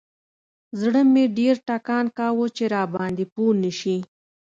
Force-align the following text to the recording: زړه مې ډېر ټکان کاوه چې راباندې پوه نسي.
زړه 0.79 1.01
مې 1.13 1.23
ډېر 1.37 1.55
ټکان 1.67 2.05
کاوه 2.17 2.45
چې 2.55 2.63
راباندې 2.75 3.25
پوه 3.33 3.51
نسي. 3.61 3.97